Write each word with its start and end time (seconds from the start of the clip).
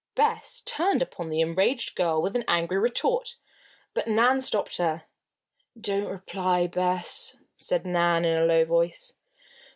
Bess 0.15 0.63
turned 0.65 1.03
upon 1.03 1.29
the 1.29 1.41
enraged 1.41 1.93
girl 1.93 2.19
with 2.23 2.35
an 2.35 2.43
angry 2.47 2.79
retort. 2.79 3.35
But 3.93 4.07
Nan 4.07 4.41
stopped 4.41 4.77
her. 4.77 5.03
"Don't 5.79 6.07
reply, 6.07 6.65
Bess," 6.65 7.37
said 7.55 7.85
Nan, 7.85 8.25
in 8.25 8.35
a 8.35 8.45
low 8.47 8.65
voice. 8.65 9.13